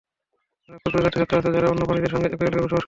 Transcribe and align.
অনেক 0.67 0.79
ক্ষুদ্র 0.81 0.97
জাতিসত্তা 1.05 1.35
আছে, 1.39 1.49
যারা 1.55 1.67
বন্য 1.69 1.81
প্রাণীদের 1.87 2.13
সঙ্গে 2.13 2.27
একই 2.29 2.41
এলাকায় 2.45 2.61
বসবাস 2.63 2.71
করে। 2.71 2.79